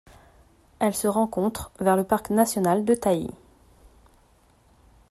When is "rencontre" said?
1.07-1.71